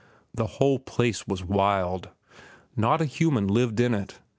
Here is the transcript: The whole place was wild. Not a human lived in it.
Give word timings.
The 0.33 0.47
whole 0.57 0.79
place 0.79 1.27
was 1.27 1.43
wild. 1.45 2.09
Not 2.75 3.01
a 3.01 3.05
human 3.05 3.47
lived 3.47 3.79
in 3.79 3.93
it. 3.93 4.19